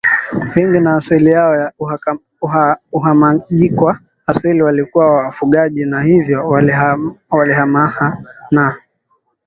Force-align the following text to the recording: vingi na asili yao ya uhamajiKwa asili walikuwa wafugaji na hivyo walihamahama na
vingi 0.55 0.79
na 0.79 0.95
asili 0.95 1.29
yao 1.31 1.55
ya 1.55 1.73
uhamajiKwa 2.91 3.99
asili 4.27 4.61
walikuwa 4.61 5.11
wafugaji 5.13 5.85
na 5.85 6.01
hivyo 6.01 6.47
walihamahama 7.29 8.17
na 8.51 8.77